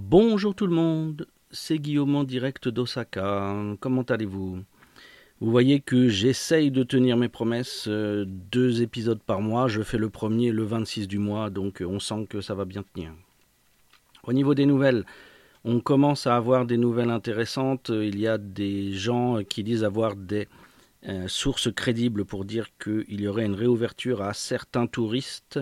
[0.00, 3.52] Bonjour tout le monde, c'est Guillaume en direct d'Osaka.
[3.80, 4.62] Comment allez-vous?
[5.40, 9.66] Vous voyez que j'essaye de tenir mes promesses, euh, deux épisodes par mois.
[9.66, 12.64] Je fais le premier le 26 du mois, donc euh, on sent que ça va
[12.64, 13.12] bien tenir.
[14.22, 15.04] Au niveau des nouvelles,
[15.64, 17.90] on commence à avoir des nouvelles intéressantes.
[17.92, 20.46] Il y a des gens qui disent avoir des
[21.08, 25.58] euh, sources crédibles pour dire qu'il y aurait une réouverture à certains touristes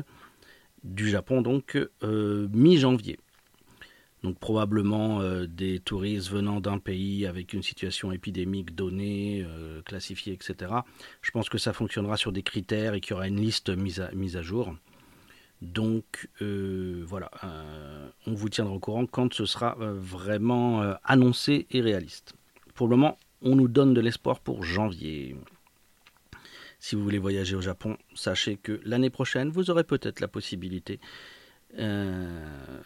[0.84, 3.18] du Japon, donc mi-janvier
[4.22, 10.32] donc probablement euh, des touristes venant d'un pays avec une situation épidémique donnée, euh, classifiée,
[10.32, 10.72] etc.
[11.22, 14.00] Je pense que ça fonctionnera sur des critères et qu'il y aura une liste mise
[14.00, 14.74] à, mise à jour.
[15.62, 17.30] Donc euh, voilà,
[18.26, 22.34] on vous tiendra au courant quand ce sera vraiment annoncé et réaliste.
[22.74, 25.34] Pour le moment, on nous donne de l'espoir pour janvier.
[26.78, 31.00] Si vous voulez voyager au Japon, sachez que l'année prochaine, vous aurez peut-être la possibilité
[31.78, 32.82] euh,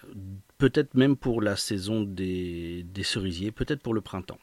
[0.60, 4.38] peut-être même pour la saison des, cerisiers, peut-être pour le printemps.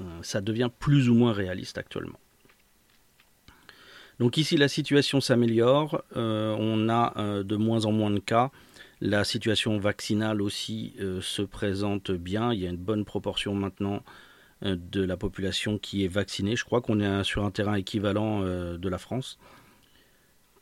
[0.00, 2.18] Euh, ça devient plus ou moins réaliste actuellement.
[4.18, 6.02] Donc ici, la situation s'améliore.
[6.16, 8.50] Euh, on a de moins en moins de cas.
[9.00, 12.52] La situation vaccinale aussi se présente bien.
[12.52, 14.02] Il y a une bonne proportion maintenant
[14.62, 16.56] de la population qui est vaccinée.
[16.56, 19.38] Je crois qu'on est sur un terrain équivalent de la France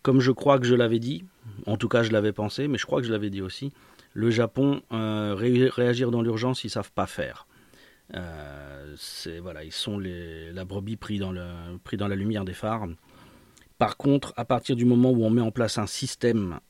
[0.03, 1.25] comme je crois que je l'avais dit,
[1.67, 3.73] en tout cas je l'avais pensé, mais je crois que je l'avais dit aussi,
[4.15, 7.47] le Japon, euh, réagir dans l'urgence, ils savent pas faire.
[8.15, 8.97] Euh,
[9.41, 11.35] voilà, ils sont les, la brebis pris dans,
[11.83, 12.87] pris dans la lumière des phares.
[13.79, 16.61] Par contre, à partir du moment où on met en place un système,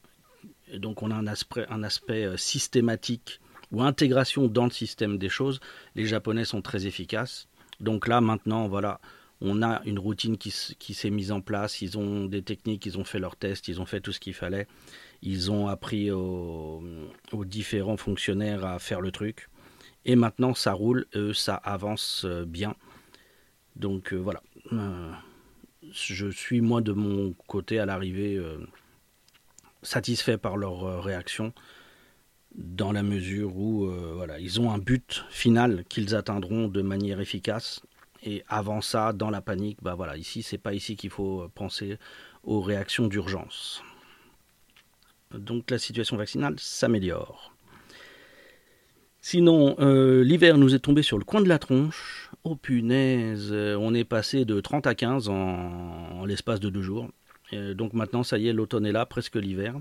[0.73, 5.29] donc on a un aspect, un aspect euh, systématique ou intégration dans le système des
[5.29, 5.61] choses,
[5.95, 7.49] les Japonais sont très efficaces.
[7.81, 9.01] Donc là, maintenant, voilà,
[9.45, 13.05] on a une routine qui, s'est mise en place, ils ont des techniques, ils ont
[13.05, 14.69] fait leurs tests, ils ont fait tout ce qu'il fallait,
[15.21, 16.81] ils ont appris aux,
[17.45, 19.49] différents fonctionnaires à faire le truc,
[20.05, 22.77] et maintenant ça roule, ça avance euh, bien.
[23.75, 25.11] Donc euh, voilà, euh,
[25.91, 28.41] je suis moi de mon côté à l'arrivée
[29.83, 31.53] satisfait par leur réaction
[32.55, 33.91] dans la mesure où
[34.39, 37.83] ils ont un but final qu'ils atteindront de manière efficace
[38.23, 41.99] et avant ça, dans la panique, bah voilà, ici, c'est pas ici qu'il faut penser
[42.45, 43.83] aux réactions d'urgence.
[45.35, 47.53] Donc la situation vaccinale s'améliore.
[49.21, 52.31] Sinon, euh, l'hiver nous est tombé sur le coin de la tronche.
[52.45, 57.09] Oh punaise, euh, on est passé de 30 à 15 en, l'espace de deux jours.
[57.75, 59.75] donc maintenant, ça y est, l'automne est là, presque l'hiver.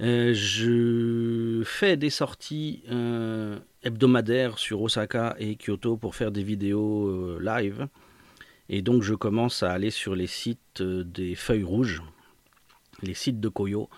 [0.00, 7.08] Euh, je fais des sorties euh, hebdomadaires sur Osaka et Kyoto pour faire des vidéos
[7.08, 7.88] euh, live.
[8.68, 12.02] Et donc je commence à aller sur les sites des feuilles rouges,
[13.02, 13.88] les sites de Koyo,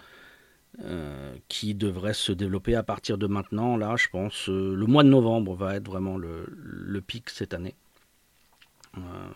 [1.49, 3.77] qui devraient se développer à partir de maintenant.
[3.77, 7.75] Là, je pense, le mois de novembre va être vraiment le, pic cette année.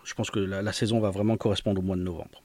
[0.04, 2.43] je pense que la saison va vraiment correspondre au mois de novembre.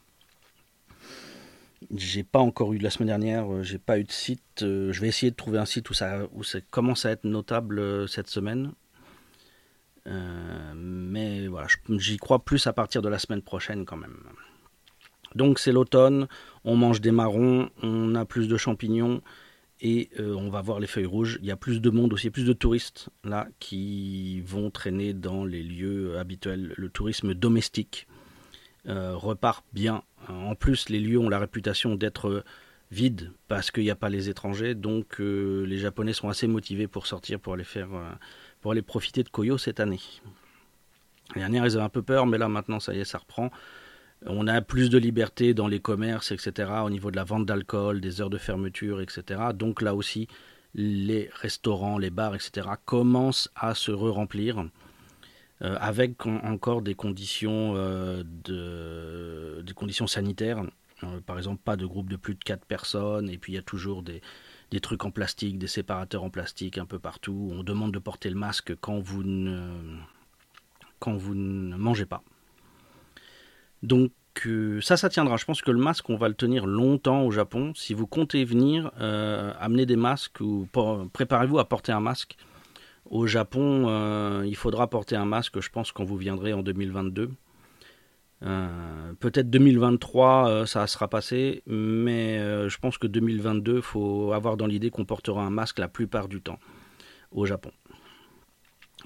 [1.96, 4.64] J'ai pas encore eu la semaine dernière, euh, j'ai pas eu de site.
[4.64, 6.28] Euh, je vais essayer de trouver un site où ça,
[6.70, 8.74] commence à être notable euh, cette semaine.
[10.06, 11.68] mais voilà,
[11.98, 14.18] j'y crois plus à partir de la semaine prochaine quand même.
[15.36, 16.28] Donc c'est l'automne,
[16.64, 19.22] on mange des marrons, on a plus de champignons
[19.82, 21.38] et on va voir les feuilles rouges.
[21.42, 25.46] Il y a plus de monde aussi, plus de touristes là qui vont traîner dans
[25.46, 26.74] les lieux habituels.
[26.76, 28.08] Le tourisme domestique
[28.86, 32.44] repart bien en plus, les lieux ont la réputation d'être
[32.92, 36.88] vides parce qu'il n'y a pas les étrangers, donc euh, les Japonais sont assez motivés
[36.88, 38.12] pour sortir, pour aller faire, euh,
[38.62, 40.00] pour aller profiter de Koyo cette année.
[41.36, 43.52] L'année dernière, ils avaient un peu peur, mais là maintenant, ça y est, ça reprend.
[44.26, 48.02] On a plus de liberté dans les commerces, etc., au niveau de la vente d'alcool,
[48.02, 49.42] des heures de fermeture, etc.
[49.54, 50.28] Donc là aussi,
[50.74, 54.66] les restaurants, les bars, etc., commencent à se re-remplir.
[55.62, 60.64] Euh, avec encore des conditions, euh, de, des conditions sanitaires.
[61.04, 63.60] Euh, par exemple, pas de groupe de plus de 4 personnes, et puis il y
[63.60, 64.22] a toujours des,
[64.72, 67.52] des trucs en plastique, des séparateurs en plastique un peu partout.
[67.54, 69.70] On demande de porter le masque quand vous ne,
[71.00, 72.24] quand vous ne mangez pas.
[73.84, 74.12] Donc
[74.82, 75.36] ça, ça tiendra.
[75.36, 77.74] Je pense que le masque, on va le tenir longtemps au Japon.
[77.76, 80.70] Si vous comptez venir, amenez des masques ou
[81.12, 82.38] préparez-vous à porter un masque.
[83.10, 87.32] Au Japon, euh, il faudra porter un masque, je pense, quand vous viendrez en 2022.
[88.44, 92.38] Euh, peut-être 2023, euh, ça sera passé, mais
[92.70, 96.28] je pense que 2022, il faut avoir dans l'idée qu'on portera un masque la plupart
[96.28, 96.60] du temps
[97.32, 97.72] au Japon.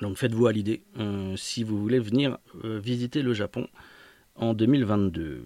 [0.02, 0.84] Donc faites-vous à l'idée
[1.38, 3.68] si vous voulez venir visiter le Japon
[4.36, 5.44] en 2022.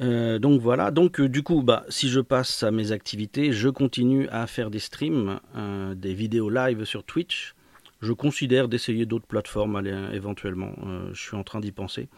[0.00, 3.68] Euh, donc voilà, donc euh, du coup, bah, si je passe à mes activités, je
[3.68, 7.54] continue à faire des streams, euh, des vidéos live sur Twitch.
[8.00, 9.80] Je considère d'essayer d'autres plateformes
[10.12, 10.74] éventuellement.
[11.12, 12.08] je suis en train d'y penser.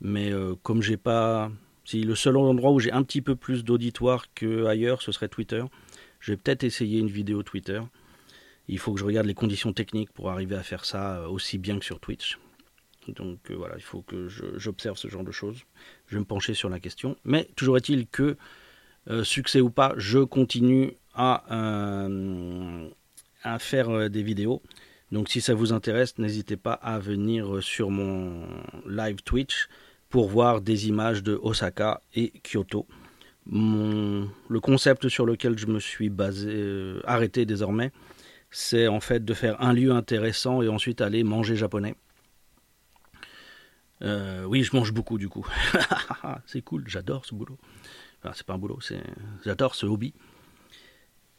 [0.00, 0.30] Mais
[0.62, 1.50] comme j'ai pas.
[1.84, 5.64] Si le seul endroit où j'ai un petit peu plus d'auditoire qu'ailleurs, ce serait Twitter.
[6.20, 7.80] Je vais peut-être essayer une vidéo Twitter.
[8.68, 11.80] Il faut que je regarde les conditions techniques pour arriver à faire ça aussi bien
[11.80, 12.38] que sur Twitch.
[13.08, 15.64] Donc euh, voilà, il faut que j'observe ce genre de choses.
[16.06, 17.16] Je vais me pencher sur la question.
[17.24, 18.36] Mais toujours est-il que,
[19.10, 22.88] euh, succès ou pas, je continue à, euh,
[23.58, 24.62] faire des vidéos.
[25.10, 28.46] Donc si ça vous intéresse, n'hésitez pas à venir sur mon
[28.86, 29.68] live Twitch
[30.10, 32.86] pour voir des images de Osaka et Kyoto.
[33.46, 37.90] le concept sur lequel je me suis basé, arrêté désormais,
[38.50, 41.94] c'est en fait de faire un lieu intéressant et ensuite aller manger japonais.
[44.02, 45.46] Euh, oui, je mange beaucoup du coup.
[46.46, 47.58] c'est cool, j'adore ce boulot.
[48.22, 49.02] Enfin, c'est pas un boulot, c'est
[49.44, 50.14] j'adore ce hobby.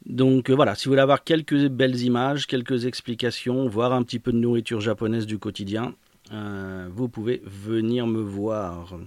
[0.06, 4.18] Donc euh, voilà, si vous voulez avoir quelques belles images, quelques explications, voir un petit
[4.18, 5.94] peu de nourriture japonaise du quotidien,
[6.32, 8.98] euh, vous pouvez venir me voir.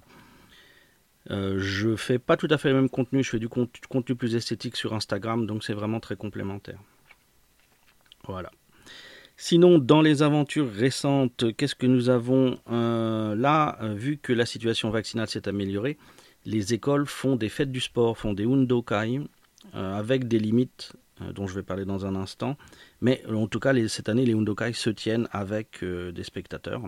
[1.29, 4.75] je fais pas tout à fait le même contenu, je fais du contenu plus esthétique
[4.75, 6.79] sur Instagram, donc c'est vraiment très complémentaire.
[8.25, 8.51] Voilà.
[9.35, 14.45] Sinon, dans les aventures récentes, qu'est-ce que nous avons euh, là euh, Vu que la
[14.45, 15.97] situation vaccinale s'est améliorée,
[16.45, 19.21] les écoles font des fêtes du sport, font des undokai,
[19.75, 20.93] euh, avec des limites
[21.35, 22.57] dont je vais parler dans un instant.
[22.99, 26.81] Mais en tout cas, cette année, les undokai se tiennent avec des spectateurs.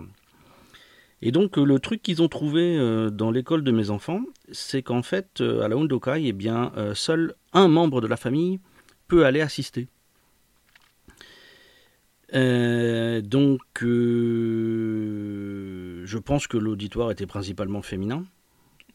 [1.22, 2.76] Et donc, le truc qu'ils ont trouvé
[3.12, 4.20] dans l'école de mes enfants,
[4.50, 8.58] c'est qu'en fait, à la undokai, eh bien, seul un membre de la famille
[9.08, 9.88] peut aller assister.
[12.34, 15.06] Euh, donc, euh,
[16.04, 18.24] je pense que l'auditoire était principalement féminin.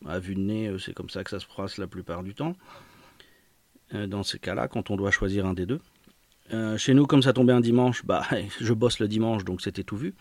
[0.05, 2.33] À vue de nez, euh, c'est comme ça que ça se passe la plupart du
[2.33, 2.55] temps.
[3.93, 5.81] dans ces cas-là, quand on doit choisir un des deux.
[6.77, 8.25] chez nous, comme ça tombait un dimanche, bah,
[8.61, 10.13] je bosse le dimanche, donc c'était tout vu.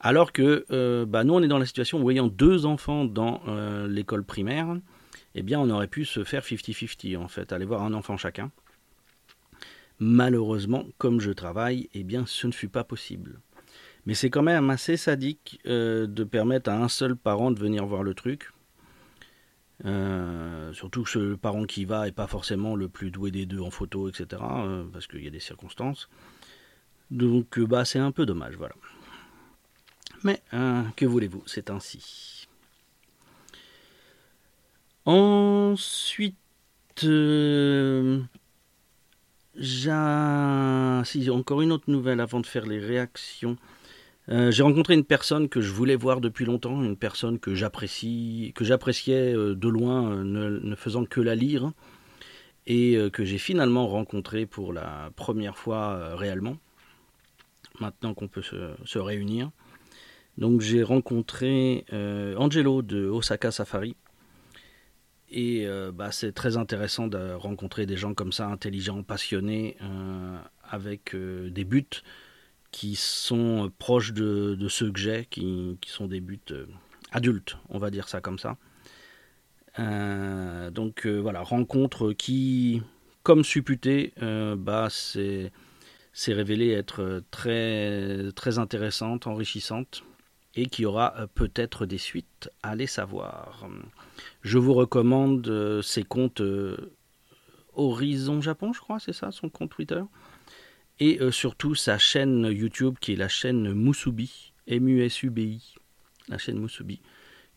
[0.00, 3.42] Alors que bah, nous, on est dans la situation où, ayant deux enfants dans
[3.86, 4.78] l'école primaire,
[5.34, 8.50] eh bien, on aurait pu se faire 50-50, en fait, aller voir un enfant chacun.
[9.98, 13.40] Malheureusement, comme je travaille, eh bien, ce ne fut pas possible.
[14.04, 17.86] Mais c'est quand même assez sadique euh, de permettre à un seul parent de venir
[17.86, 18.50] voir le truc.
[19.84, 23.60] Euh, surtout que ce parent qui va n'est pas forcément le plus doué des deux
[23.60, 24.42] en photo, etc.
[24.42, 26.08] Euh, parce qu'il y a des circonstances.
[27.10, 28.74] Donc, bah, c'est un peu dommage, voilà.
[30.24, 30.42] Mais,
[30.96, 32.48] que voulez-vous, c'est ainsi.
[35.04, 36.36] Ensuite,
[39.58, 43.56] j'ai encore une autre nouvelle avant de faire les réactions.
[44.28, 48.52] Euh, j'ai rencontré une personne que je voulais voir depuis longtemps, une personne que j'apprécie,
[48.56, 51.72] que j'appréciais euh, de loin, euh, ne, faisant que la lire,
[52.66, 56.56] et que j'ai finalement rencontré pour la première fois réellement.
[57.78, 59.52] Maintenant qu'on peut se, réunir.
[60.36, 63.94] Donc j'ai rencontré Angelo de Osaka Safari,
[65.30, 70.38] et euh, bah, c'est très intéressant de rencontrer des gens comme ça, intelligents, passionnés, euh,
[70.62, 72.02] avec euh, des buts
[72.70, 76.40] qui sont proches de, ceux que j'ai, qui, sont des buts
[77.10, 78.58] adultes, on va dire ça comme ça.
[79.78, 82.82] donc voilà, rencontre qui,
[83.22, 85.52] comme supputé, bah, c'est
[86.34, 90.02] révélé être très, très intéressante, enrichissante,
[90.56, 93.68] et qui aura peut-être des suites, allez savoir.
[94.40, 96.94] Je vous recommande euh, ses comptes euh,
[97.74, 100.02] Horizon Japon, je crois, c'est ça, son compte Twitter.
[100.98, 105.74] Et euh, surtout sa chaîne YouTube qui est la chaîne Musubi, M-U-S-U-B-I,
[106.28, 107.02] la chaîne Musubi,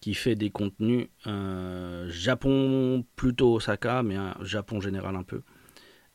[0.01, 5.41] qui fait des contenus Japon plutôt Osaka, mais un Japon général un peu,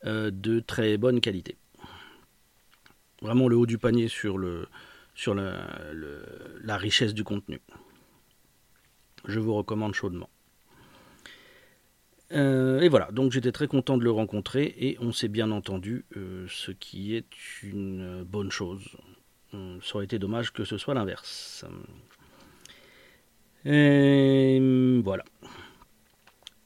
[0.03, 1.57] de très bonne qualité.
[3.21, 4.67] Vraiment le haut du panier sur, le,
[5.15, 7.61] sur la richesse du contenu.
[9.27, 10.29] Je vous recommande chaudement.
[12.31, 16.05] Euh, et voilà, donc j'étais très content de le rencontrer et on s'est bien entendu,
[16.17, 17.27] euh, ce qui est
[17.63, 18.83] une bonne chose.
[19.53, 21.65] Euh, ça aurait été dommage que ce soit l'inverse.
[23.63, 24.59] Et
[25.03, 25.23] voilà.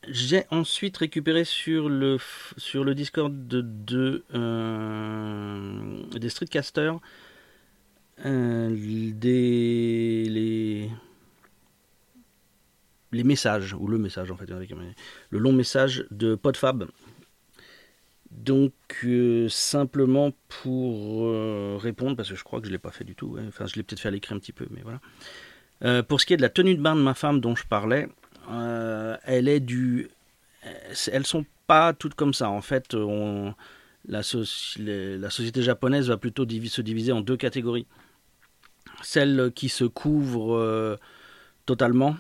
[0.08, 2.18] J'ai ensuite récupéré sur le,
[2.58, 4.24] sur le Discord de, de
[6.18, 7.00] des streetcasters
[8.24, 9.14] les,
[13.24, 14.50] messages, ou le message en fait,
[15.30, 16.88] le long message de PodFab.
[18.32, 18.74] Donc
[19.06, 23.04] euh, simplement pour euh, répondre, parce que je crois que je ne l'ai pas fait
[23.04, 25.00] du tout, enfin je l'ai peut-être fait à l'écrit un petit peu, mais voilà.
[25.84, 27.66] Euh, pour ce qui est de la tenue de bain de ma femme dont je
[27.66, 28.08] parlais,
[29.26, 30.10] elle est du.
[31.12, 32.50] Elles sont pas toutes comme ça.
[32.50, 32.96] En fait,
[34.06, 37.88] la, société japonaise va plutôt se diviser en deux catégories.
[39.02, 40.98] Celle qui se couvre
[41.66, 42.16] totalement,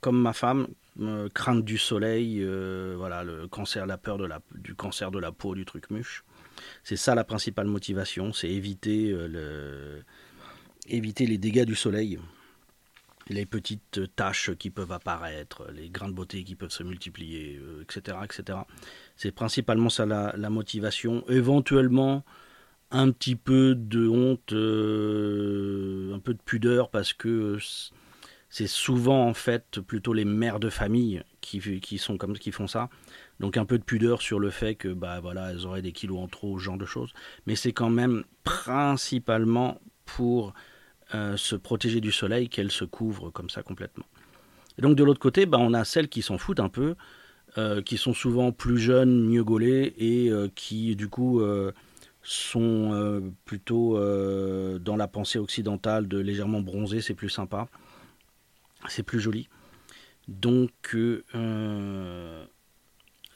[0.00, 0.66] comme ma femme,
[1.00, 5.18] euh, crainte du soleil, euh, voilà, le cancer, la peur de la, du cancer de
[5.18, 6.24] la peau, du truc muche.
[6.84, 10.02] C'est ça la principale motivation, c'est euh,
[10.88, 12.18] éviter les dégâts du soleil,
[13.28, 18.18] les petites taches qui peuvent apparaître, les grains de beauté qui peuvent se multiplier, etc.
[18.24, 18.58] etc.
[19.16, 21.24] C'est principalement ça la, la, motivation.
[21.28, 22.24] Éventuellement,
[22.90, 27.58] un petit peu de honte, un peu de pudeur parce que
[28.48, 32.66] c'est souvent en fait plutôt les mères de famille qui, qui, sont comme qui font
[32.66, 32.90] ça.
[33.38, 36.18] Donc un peu de pudeur sur le fait que bah voilà, elles auraient des kilos
[36.18, 37.12] en trop, ce genre de choses.
[37.46, 40.52] Mais c'est quand même principalement pour
[41.14, 44.04] euh, se protéger du soleil qu'elles se couvrent comme ça complètement.
[44.78, 46.96] Et donc de l'autre côté, bah, on a celles qui s'en foutent un peu,
[47.56, 51.40] euh, qui sont souvent plus jeunes, mieux gaulées et euh, qui du coup
[52.22, 53.98] sont plutôt
[54.78, 57.68] dans la pensée occidentale de légèrement bronzé, c'est plus sympa
[58.88, 59.48] c'est plus joli.
[60.28, 62.44] Donc euh,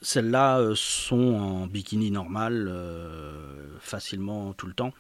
[0.00, 4.92] celles-là euh, sont en bikini normal euh, facilement tout le temps.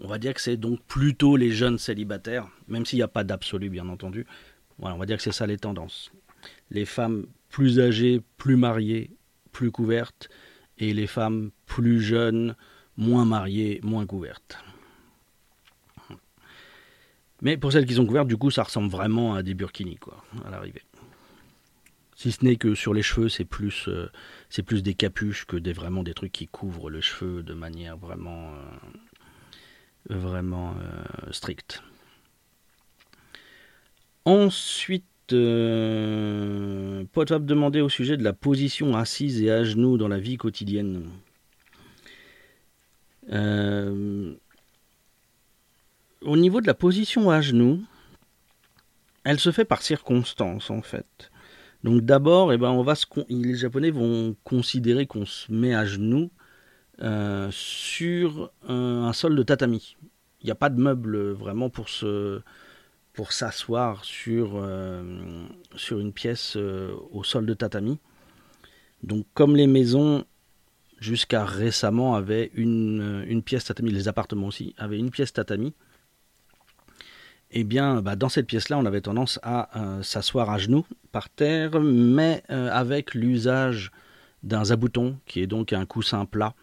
[0.00, 3.24] On va dire que c'est donc plutôt les jeunes célibataires, même s'il n'y a pas
[3.24, 4.26] d'absolu bien entendu.
[4.78, 6.12] Voilà, on va dire que c'est ça les tendances.
[6.70, 9.16] Les femmes plus âgées, plus mariées,
[9.52, 10.28] plus couvertes,
[10.78, 12.54] et les femmes plus jeunes,
[12.96, 14.58] moins mariées, moins couvertes.
[17.42, 20.24] Mais pour celles qui sont couvertes, du coup, ça ressemble vraiment à des burkinis, quoi,
[20.46, 20.82] à l'arrivée.
[22.16, 24.10] Si ce n'est que sur les cheveux, c'est plus, euh,
[24.48, 27.98] c'est plus des capuches que des, vraiment des trucs qui couvrent le cheveu de manière
[27.98, 28.52] vraiment,
[30.10, 31.82] euh, vraiment euh, stricte.
[34.24, 40.08] Ensuite, euh, Pot va me au sujet de la position assise et à genoux dans
[40.08, 41.04] la vie quotidienne.
[43.32, 44.34] Euh,
[46.22, 47.82] au niveau de la position à genoux,
[49.24, 51.30] elle se fait par circonstance en fait.
[51.84, 52.94] Donc d'abord, eh ben, on va
[53.28, 56.30] les Japonais vont considérer qu'on se met à genoux
[57.02, 59.96] euh, sur un, sol de tatami.
[60.42, 62.40] Il n'y a pas de meuble vraiment pour se
[63.12, 67.98] pour s'asseoir sur, euh, sur une pièce au sol de tatami.
[69.02, 70.26] Donc comme les maisons
[70.98, 75.74] jusqu'à récemment avaient une, une pièce tatami, les appartements aussi avaient une pièce tatami,
[77.50, 81.30] eh bien, bah, dans cette pièce-là, on avait tendance à euh, s'asseoir à genoux par
[81.30, 83.92] terre, mais euh, avec l'usage
[84.42, 86.54] d'un zabouton, qui est donc un coussin plat,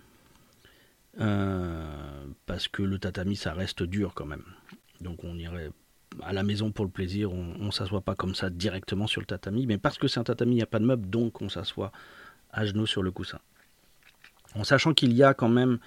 [1.19, 4.43] euh, parce que le tatami, ça reste dur quand même.
[5.01, 5.71] Donc on irait
[6.21, 9.25] à la maison pour le plaisir, on ne s'assoit pas comme ça directement sur le
[9.25, 11.49] tatami, mais parce que c'est un tatami, il n'y a pas de meuble, donc on
[11.49, 11.91] s'assoit
[12.51, 13.39] à genoux sur le coussin.
[14.55, 15.79] En sachant qu'il y a quand même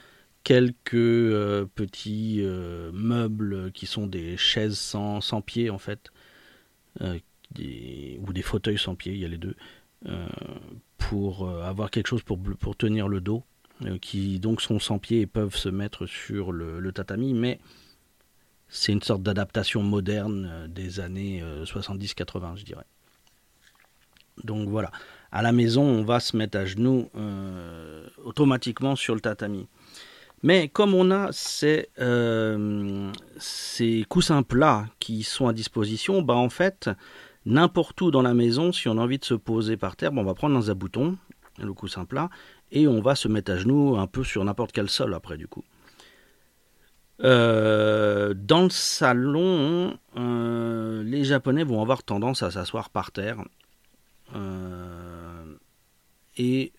[0.47, 6.13] quelques euh, petits euh, meubles qui sont des chaises sans, pieds en fait,
[7.01, 7.19] euh,
[8.21, 9.57] ou des fauteuils sans pieds, il y a les deux,
[10.99, 13.43] pour avoir quelque chose pour, pour tenir le dos,
[14.01, 17.59] qui donc sont sans pieds et peuvent se mettre sur le, tatami, mais
[18.69, 22.87] c'est une sorte d'adaptation moderne des années 70-80, je dirais.
[24.45, 24.91] Donc voilà,
[25.33, 27.09] à la maison, on va se mettre à genoux
[28.25, 29.67] automatiquement sur le tatami.
[30.43, 36.51] Mais comme on a ces, euh, ces coussins plats qui sont à disposition, bah en
[36.51, 36.91] fait,
[37.47, 40.25] n'importe où dans la maison, si on a envie de se poser par terre, on
[40.25, 41.17] va prendre un zabouton,
[41.59, 42.29] le coussin plat,
[42.71, 45.49] et on va se mettre à genoux un peu sur n'importe quel sol après du
[45.49, 45.65] coup.
[47.25, 53.39] Euh, dans le salon, euh, les Japonais vont avoir tendance à s'asseoir par terre.
[56.37, 56.73] Et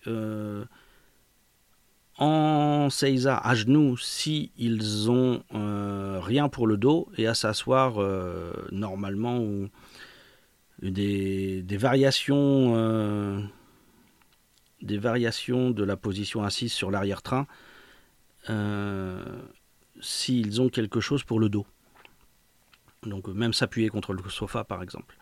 [2.18, 8.02] en seiza à genoux si ils ont euh, rien pour le dos et à s'asseoir
[8.02, 9.68] euh, normalement ou
[10.82, 13.40] des, variations euh,
[14.82, 17.46] des variations de la position assise sur l'arrière-train
[20.00, 21.66] s'ils ont quelque chose pour le dos.
[23.02, 25.18] Donc même s'appuyer contre le sofa par exemple.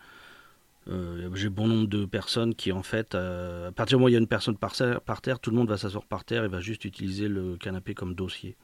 [0.89, 4.09] Euh, j'ai bon nombre de personnes qui, en fait, euh, à partir du moment où
[4.09, 6.47] il y a une personne par, terre, tout le monde va s'asseoir par terre et
[6.47, 8.55] va juste utiliser le canapé comme dossier.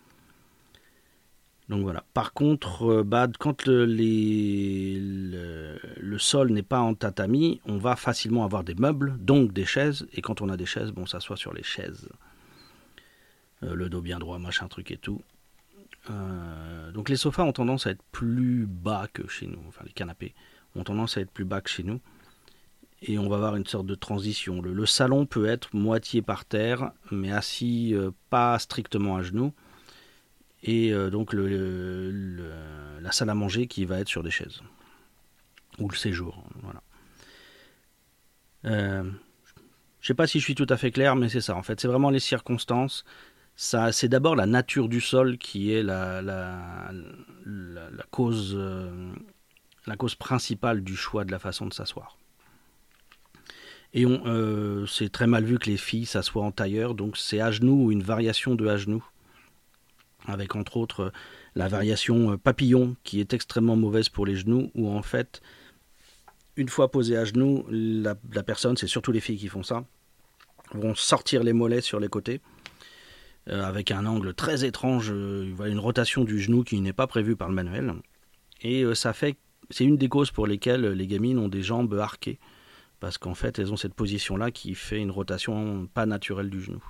[1.70, 2.06] Donc voilà.
[2.14, 3.88] Par contre, euh, quand le,
[6.18, 10.08] sol n'est pas en tatami, on va facilement avoir des meubles, donc des chaises.
[10.14, 12.08] Et quand on a des chaises, bon, on s'assoit sur les chaises.
[13.62, 15.22] le dos bien droit, machin truc et tout.
[16.94, 20.34] donc les sofas ont tendance à être plus bas que chez nous, enfin les canapés
[20.76, 22.00] ont tendance à être plus bas que chez nous.
[23.02, 24.62] et on va avoir une sorte de transition.
[24.62, 27.94] Le, salon peut être moitié par terre, mais assis
[28.30, 29.54] pas strictement à genoux,
[30.64, 34.62] et donc la salle à manger qui va être sur des chaises,
[35.80, 36.44] ou le séjour.
[36.62, 36.82] Voilà.
[38.66, 39.04] Euh,
[40.00, 41.56] je sais pas si je suis tout à fait clair, mais c'est ça.
[41.56, 43.06] En fait, c'est vraiment les circonstances.
[43.56, 46.92] Ça, c'est d'abord la nature du sol qui est la, la,
[48.12, 49.14] cause, euh,
[49.86, 52.18] la cause principale du choix de la façon de s'asseoir.
[53.94, 57.40] Et on, euh, c'est très mal vu que les filles s'assoient en tailleur, donc c'est
[57.40, 59.06] à genoux ou une variation de à genoux,
[60.26, 61.12] avec entre autres
[61.56, 65.42] la variation papillon qui est extrêmement mauvaise pour les genoux, où en fait
[66.56, 69.86] une fois posé à genoux, la, personne, c'est surtout les filles qui font ça,
[70.74, 72.42] vont sortir les mollets sur les côtés,
[73.50, 77.36] euh, avec un angle très étrange, euh, une rotation du genou qui n'est pas prévue
[77.36, 77.94] par le manuel.
[78.62, 79.36] Et euh, ça fait,
[79.74, 82.40] c'est une des causes pour lesquelles les gamines ont des jambes arquées,
[83.00, 86.84] parce qu'en fait, elles ont cette position-là qui fait une rotation pas naturelle du genou.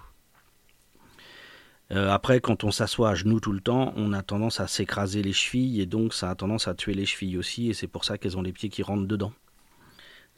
[1.90, 5.34] après, quand on s'assoit à genoux tout le temps, on a tendance à s'écraser les
[5.34, 8.18] chevilles et donc ça a tendance à tuer les chevilles aussi, et c'est pour ça
[8.18, 9.34] qu'elles ont les pieds qui rentrent dedans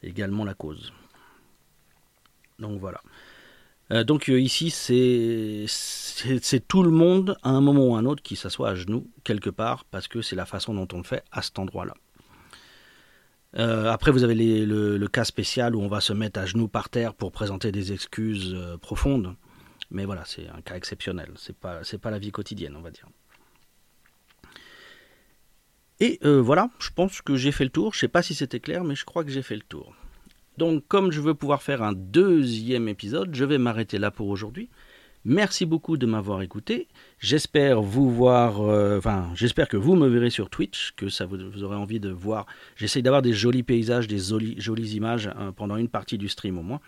[0.03, 0.93] également la cause.
[2.59, 3.01] Donc voilà.
[3.91, 5.67] Euh, donc euh, ici, c'est
[6.67, 9.49] tout le monde à un moment ou à un autre qui s'assoit à genoux quelque
[9.49, 11.93] part parce que c'est la façon dont on le fait à cet endroit-là.
[13.57, 16.89] Euh, après, vous avez le, cas spécial où on va se mettre à genoux par
[16.89, 19.35] terre pour présenter des excuses profondes.
[19.91, 21.31] Mais voilà, c'est un cas exceptionnel.
[21.35, 23.07] C'est pas, pas la vie quotidienne, on va dire.
[26.01, 27.93] Et voilà, je pense que j'ai fait le tour.
[27.93, 29.95] Je sais pas si c'était clair, mais je crois que j'ai fait le tour.
[30.57, 34.69] Donc comme je veux pouvoir faire un deuxième épisode, je vais m'arrêter là pour aujourd'hui.
[35.27, 36.87] Merci beaucoup de m'avoir écouté.
[37.17, 41.37] J'espère vous voir, euh, enfin, j'espère que vous me verrez sur Twitch, que ça vous,
[41.51, 42.45] vous aurez envie de voir.
[42.75, 46.61] J'essaye d'avoir des jolis paysages, des jolies, images hein, pendant une partie du stream au
[46.61, 46.79] moins.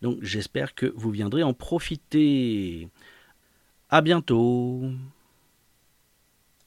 [0.00, 2.88] Donc j'espère que vous viendrez en profiter.
[3.90, 4.90] À bientôt.